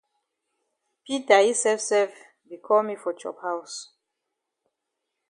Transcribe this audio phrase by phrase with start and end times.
[1.05, 2.11] Peter yi sef sef
[2.47, 3.73] be call me for chop haus.